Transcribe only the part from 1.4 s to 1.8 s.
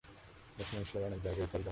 এ ফল জন্মে।